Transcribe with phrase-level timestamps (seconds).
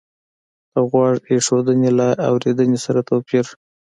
[0.73, 3.45] د غوږ ایښودنې له اورېدنې سره توپیر